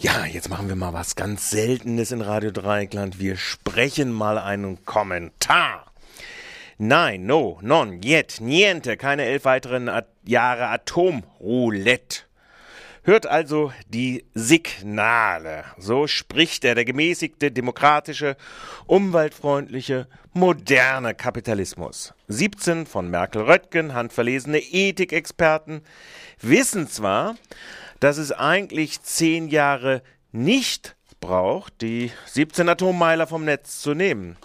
[0.00, 3.18] Ja, jetzt machen wir mal was ganz Seltenes in Radio Dreieckland.
[3.18, 5.90] Wir sprechen mal einen Kommentar.
[6.78, 12.20] Nein, no, non, yet, niente, keine elf weiteren At Jahre Atomroulette.
[13.02, 15.64] Hört also die Signale.
[15.78, 18.36] So spricht er, der gemäßigte, demokratische,
[18.86, 22.14] umweltfreundliche, moderne Kapitalismus.
[22.28, 25.80] 17 von Merkel-Röttgen, handverlesene Ethikexperten,
[26.40, 27.34] wissen zwar,
[28.00, 30.02] dass es eigentlich zehn Jahre
[30.32, 34.36] nicht braucht, die 17 Atommeiler vom Netz zu nehmen.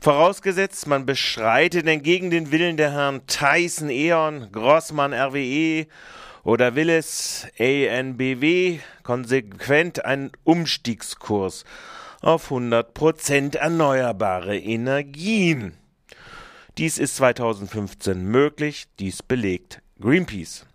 [0.00, 5.86] Vorausgesetzt, man beschreitet entgegen den Willen der Herren Tyson E.ON, Grossmann RWE
[6.42, 11.64] oder Willis ANBW konsequent einen Umstiegskurs
[12.20, 15.78] auf 100% erneuerbare Energien.
[16.76, 20.66] Dies ist 2015 möglich, dies belegt Greenpeace.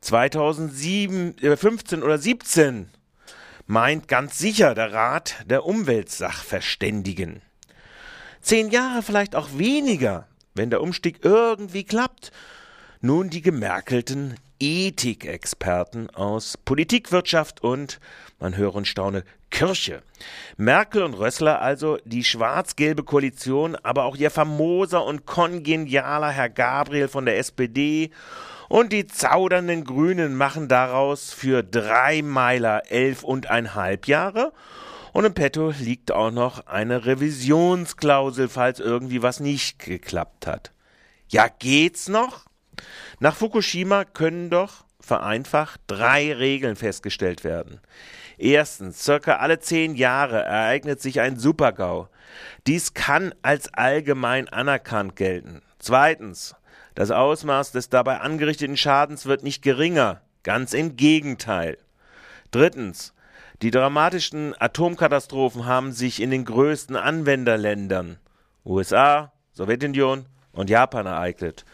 [0.00, 2.88] 2015 äh, oder 17
[3.66, 7.42] meint ganz sicher der Rat der Umweltsachverständigen.
[8.40, 12.32] Zehn Jahre, vielleicht auch weniger, wenn der Umstieg irgendwie klappt.
[13.00, 18.00] Nun die gemerkelten Ethikexperten aus Politikwirtschaft und,
[18.38, 20.02] man höre und staune, Kirche.
[20.56, 27.08] Merkel und Rössler also die schwarz-gelbe Koalition, aber auch ihr famoser und kongenialer Herr Gabriel
[27.08, 28.10] von der SPD
[28.68, 34.52] und die zaudernden Grünen machen daraus für drei Meiler elf und ein halb Jahre
[35.12, 40.72] und im Petto liegt auch noch eine Revisionsklausel, falls irgendwie was nicht geklappt hat.
[41.28, 42.47] Ja, geht's noch?
[43.20, 47.80] Nach Fukushima können doch vereinfacht drei Regeln festgestellt werden.
[48.36, 52.08] Erstens, circa alle zehn Jahre ereignet sich ein Supergau.
[52.66, 55.62] Dies kann als allgemein anerkannt gelten.
[55.78, 56.54] Zweitens,
[56.94, 61.78] das Ausmaß des dabei angerichteten Schadens wird nicht geringer, ganz im Gegenteil.
[62.50, 63.14] Drittens,
[63.62, 68.18] die dramatischen Atomkatastrophen haben sich in den größten Anwenderländern
[68.64, 71.64] USA, Sowjetunion und Japan ereignet,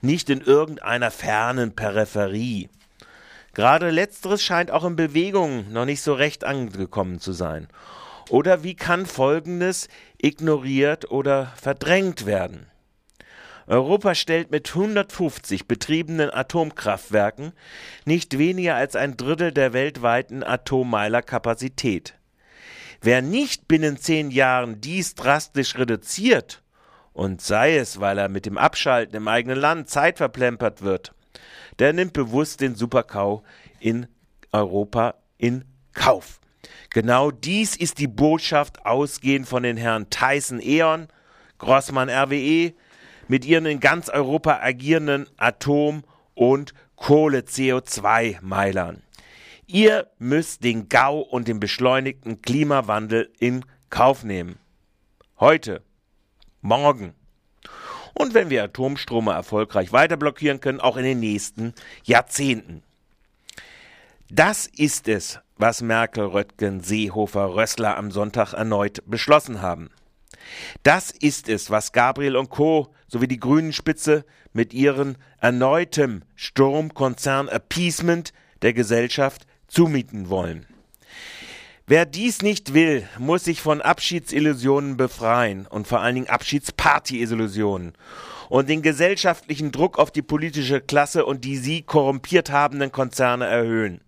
[0.00, 2.68] nicht in irgendeiner fernen Peripherie.
[3.54, 7.68] Gerade letzteres scheint auch in Bewegung noch nicht so recht angekommen zu sein.
[8.30, 9.88] Oder wie kann Folgendes
[10.20, 12.66] ignoriert oder verdrängt werden?
[13.66, 17.52] Europa stellt mit 150 betriebenen Atomkraftwerken
[18.04, 22.14] nicht weniger als ein Drittel der weltweiten Atommeilerkapazität.
[23.00, 26.62] Wer nicht binnen zehn Jahren dies drastisch reduziert,
[27.14, 31.14] und sei es, weil er mit dem Abschalten im eigenen Land Zeit verplempert wird,
[31.78, 33.42] der nimmt bewusst den Superkau
[33.80, 34.06] in
[34.52, 35.64] Europa in
[35.94, 36.40] Kauf.
[36.90, 41.08] Genau dies ist die Botschaft ausgehend von den Herren Tyson E.ON,
[41.58, 42.74] Grossmann RWE,
[43.28, 46.04] mit ihren in ganz Europa agierenden Atom-
[46.34, 49.02] und Kohle-CO2-Meilern.
[49.66, 54.58] Ihr müsst den GAU und den beschleunigten Klimawandel in Kauf nehmen.
[55.40, 55.82] Heute,
[56.64, 57.14] morgen.
[58.14, 62.82] Und wenn wir Atomstrome erfolgreich weiter blockieren können, auch in den nächsten Jahrzehnten.
[64.30, 69.90] Das ist es, was Merkel, Röttgen, Seehofer, Rössler am Sonntag erneut beschlossen haben.
[70.82, 72.92] Das ist es, was Gabriel und Co.
[73.08, 78.32] sowie die Grünen Spitze mit ihren erneutem Sturmkonzern Appeasement
[78.62, 80.66] der Gesellschaft zumieten wollen.
[81.86, 87.92] Wer dies nicht will, muss sich von Abschiedsillusionen befreien und vor allen Dingen Abschiedsparty-Illusionen
[88.48, 94.00] und den gesellschaftlichen Druck auf die politische Klasse und die sie korrumpiert habenden Konzerne erhöhen.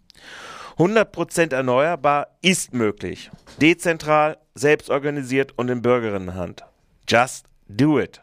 [0.78, 3.30] 100% erneuerbar ist möglich.
[3.60, 6.64] Dezentral, selbstorganisiert und in Bürgerinnenhand.
[7.06, 8.22] Just do it.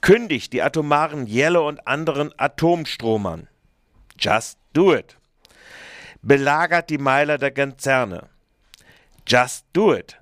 [0.00, 3.48] Kündigt die atomaren Yellow und anderen Atomstromern.
[4.18, 5.18] Just do it.
[6.26, 8.30] Belagert die Meiler der Konzerne.
[9.26, 10.16] Just do it.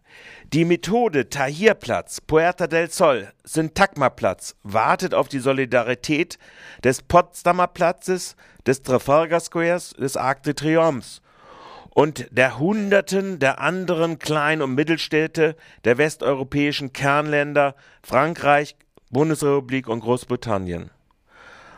[0.53, 6.41] Die Methode Tahirplatz, Puerta del Sol, Syntagmaplatz wartet auf die Solidarität
[6.83, 8.35] des Potsdamer Platzes,
[8.67, 11.21] des Trafalgar Squares, des Arc de Triomphe
[11.91, 18.75] und der Hunderten der anderen Klein- und Mittelstädte der westeuropäischen Kernländer Frankreich,
[19.11, 20.91] Bundesrepublik und Großbritannien.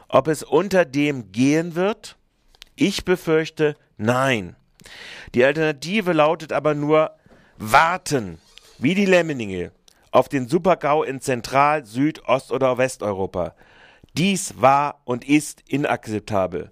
[0.08, 2.16] Ob es unter dem gehen wird?
[2.74, 4.56] Ich befürchte nein.
[5.34, 7.12] Die Alternative lautet aber nur
[7.58, 8.38] warten,
[8.78, 9.72] wie die Lemminge,
[10.10, 13.54] auf den Supergau in Zentral-, Süd-, Ost- oder Westeuropa.
[14.16, 16.70] Dies war und ist inakzeptabel.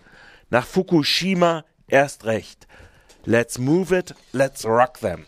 [0.50, 2.66] Nach Fukushima erst recht.
[3.24, 5.20] Let's move it, let's rock them.